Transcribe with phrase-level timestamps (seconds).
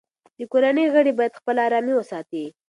[0.37, 2.45] د کورنۍ غړي باید خپله ارامي وساتي.